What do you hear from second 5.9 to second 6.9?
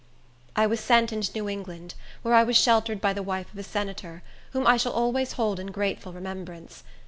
remembrance.